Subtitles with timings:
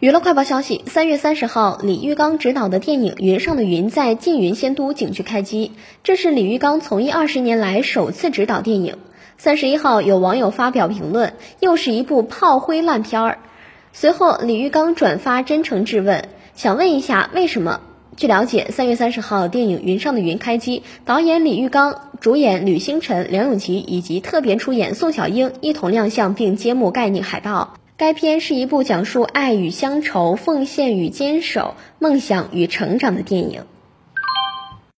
[0.00, 8.96] 娱乐快报消息：三月三十号，李玉刚执导的电影《云上的云》在缙云仙都景区开机，这是李玉刚从艺二十年来首次执导电影。
[9.36, 13.40] 三十一号，有网友发表评论，又是一部炮灰烂片儿。
[13.92, 17.82] 随后，李玉刚转发真诚质问，想问一下为什么？
[18.16, 27.74] 据了解，三月三十号，电影《云上的云》开机，导演李玉刚、主演吕星辰、梁咏琪以及特别出演宋小英一同亮相并揭幕概念海报。
[28.00, 33.66] 该片是一部讲述爱与乡愁、奉献与坚守、梦想与成长的电影。